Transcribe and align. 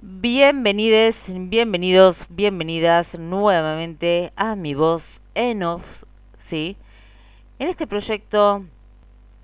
Bienvenides, 0.00 1.28
bienvenidos, 1.34 2.26
bienvenidas 2.28 3.18
nuevamente 3.18 4.32
a 4.36 4.54
mi 4.54 4.72
voz 4.72 5.22
en 5.34 5.64
off, 5.64 6.04
¿sí? 6.36 6.76
En 7.58 7.66
este 7.66 7.88
proyecto 7.88 8.64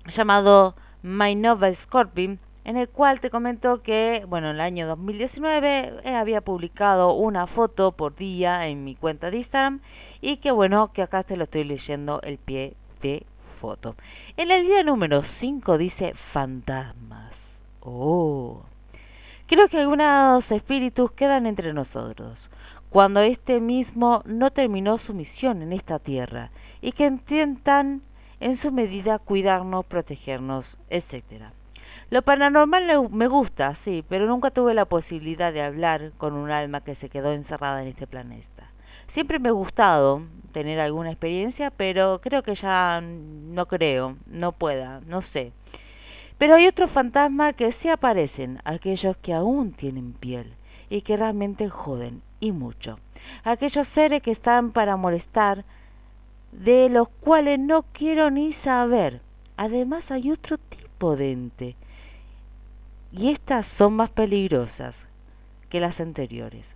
llamado 0.07 0.77
My 1.03 1.35
Nova 1.35 1.73
Scorpion, 1.73 2.39
en 2.63 2.77
el 2.77 2.87
cual 2.87 3.19
te 3.19 3.29
comento 3.29 3.83
que, 3.83 4.23
bueno, 4.29 4.47
en 4.49 4.55
el 4.55 4.61
año 4.61 4.87
2019 4.87 5.99
eh, 6.05 6.15
había 6.15 6.39
publicado 6.39 7.11
una 7.11 7.47
foto 7.47 7.91
por 7.91 8.15
día 8.15 8.65
en 8.69 8.85
mi 8.85 8.95
cuenta 8.95 9.31
de 9.31 9.37
Instagram 9.37 9.81
y 10.21 10.37
que, 10.37 10.51
bueno, 10.51 10.93
que 10.93 11.01
acá 11.01 11.23
te 11.23 11.35
lo 11.35 11.43
estoy 11.43 11.65
leyendo 11.65 12.21
el 12.21 12.37
pie 12.37 12.77
de 13.01 13.25
foto. 13.59 13.97
En 14.37 14.51
el 14.51 14.65
día 14.65 14.83
número 14.83 15.21
5 15.21 15.77
dice 15.77 16.13
fantasmas. 16.13 17.61
Oh. 17.81 18.63
Creo 19.47 19.67
que 19.67 19.77
algunos 19.77 20.51
espíritus 20.51 21.11
quedan 21.11 21.45
entre 21.45 21.71
nosotros, 21.71 22.49
cuando 22.89 23.19
este 23.19 23.59
mismo 23.59 24.23
no 24.25 24.49
terminó 24.49 24.97
su 24.97 25.13
misión 25.13 25.61
en 25.61 25.71
esta 25.71 25.99
tierra, 25.99 26.49
y 26.81 26.93
que 26.93 27.05
intentan 27.05 28.01
en 28.39 28.55
su 28.55 28.71
medida 28.71 29.19
cuidarnos, 29.19 29.85
protegernos, 29.85 30.79
etc. 30.89 31.51
Lo 32.09 32.23
paranormal 32.23 33.09
me 33.11 33.27
gusta, 33.27 33.75
sí, 33.75 34.03
pero 34.09 34.25
nunca 34.25 34.49
tuve 34.49 34.73
la 34.73 34.85
posibilidad 34.85 35.53
de 35.53 35.61
hablar 35.61 36.13
con 36.17 36.33
un 36.33 36.49
alma 36.49 36.81
que 36.81 36.95
se 36.95 37.09
quedó 37.09 37.31
encerrada 37.31 37.83
en 37.83 37.89
este 37.89 38.07
planeta. 38.07 38.71
Siempre 39.05 39.37
me 39.37 39.49
ha 39.49 39.51
gustado 39.51 40.23
tener 40.53 40.79
alguna 40.79 41.11
experiencia, 41.11 41.69
pero 41.69 42.19
creo 42.19 42.41
que 42.41 42.55
ya 42.55 42.99
no 42.99 43.67
creo, 43.67 44.17
no 44.25 44.53
pueda, 44.53 45.01
no 45.05 45.21
sé. 45.21 45.53
Pero 46.37 46.55
hay 46.55 46.67
otros 46.67 46.91
fantasmas 46.91 47.55
que 47.55 47.71
sí 47.71 47.89
aparecen, 47.89 48.59
aquellos 48.65 49.15
que 49.17 49.33
aún 49.33 49.71
tienen 49.71 50.13
piel 50.13 50.53
y 50.89 51.01
que 51.01 51.17
realmente 51.17 51.69
joden, 51.69 52.21
y 52.39 52.51
mucho. 52.51 52.99
Aquellos 53.43 53.87
seres 53.87 54.21
que 54.21 54.31
están 54.31 54.71
para 54.71 54.97
molestar, 54.97 55.63
de 56.51 56.89
los 56.89 57.07
cuales 57.09 57.59
no 57.59 57.83
quiero 57.83 58.29
ni 58.29 58.51
saber. 58.51 59.21
Además 59.57 60.11
hay 60.11 60.31
otro 60.31 60.57
tipo 60.57 61.15
de 61.15 61.31
ente, 61.31 61.75
y 63.11 63.29
estas 63.29 63.67
son 63.67 63.93
más 63.93 64.09
peligrosas 64.09 65.07
que 65.69 65.79
las 65.79 66.01
anteriores. 66.01 66.75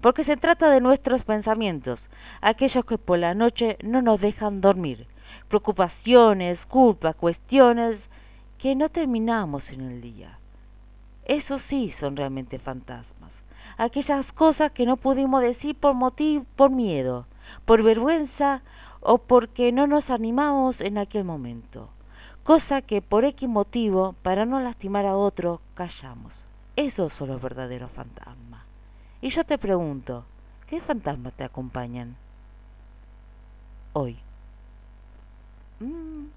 Porque 0.00 0.24
se 0.24 0.36
trata 0.36 0.68
de 0.68 0.80
nuestros 0.80 1.22
pensamientos, 1.22 2.10
aquellos 2.40 2.84
que 2.84 2.98
por 2.98 3.18
la 3.18 3.34
noche 3.34 3.78
no 3.82 4.02
nos 4.02 4.20
dejan 4.20 4.60
dormir, 4.60 5.06
preocupaciones, 5.48 6.66
culpas, 6.66 7.14
cuestiones 7.14 8.10
que 8.64 8.74
no 8.74 8.88
terminamos 8.88 9.72
en 9.72 9.82
el 9.82 10.00
día. 10.00 10.38
Esos 11.26 11.60
sí 11.60 11.90
son 11.90 12.16
realmente 12.16 12.58
fantasmas. 12.58 13.42
Aquellas 13.76 14.32
cosas 14.32 14.72
que 14.72 14.86
no 14.86 14.96
pudimos 14.96 15.42
decir 15.42 15.76
por 15.76 15.92
motivo, 15.92 16.46
por 16.56 16.70
miedo, 16.70 17.26
por 17.66 17.82
vergüenza 17.82 18.62
o 19.02 19.18
porque 19.18 19.70
no 19.70 19.86
nos 19.86 20.08
animamos 20.08 20.80
en 20.80 20.96
aquel 20.96 21.24
momento. 21.24 21.90
Cosa 22.42 22.80
que 22.80 23.02
por 23.02 23.26
X 23.26 23.46
motivo, 23.46 24.14
para 24.22 24.46
no 24.46 24.58
lastimar 24.60 25.04
a 25.04 25.14
otro, 25.14 25.60
callamos. 25.74 26.46
Esos 26.74 27.12
son 27.12 27.28
los 27.28 27.42
verdaderos 27.42 27.90
fantasmas. 27.90 28.62
Y 29.20 29.28
yo 29.28 29.44
te 29.44 29.58
pregunto, 29.58 30.24
¿qué 30.68 30.80
fantasmas 30.80 31.34
te 31.34 31.44
acompañan 31.44 32.16
hoy? 33.92 34.16
Mm, 35.80 36.28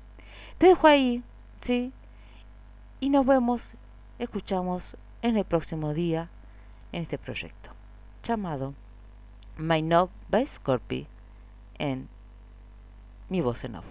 te 0.57 0.67
dejo 0.67 0.87
ahí, 0.87 1.23
¿sí? 1.61 1.93
Y 2.99 3.09
nos 3.09 3.25
vemos, 3.25 3.75
escuchamos 4.19 4.97
en 5.21 5.37
el 5.37 5.45
próximo 5.45 5.93
día 5.93 6.29
en 6.91 7.03
este 7.03 7.17
proyecto 7.17 7.69
llamado 8.23 8.73
My 9.57 9.81
Note 9.81 10.13
by 10.29 10.45
Scorpio 10.47 11.05
en 11.77 12.09
mi 13.29 13.41
voz 13.41 13.63
en 13.63 13.75
off. 13.75 13.85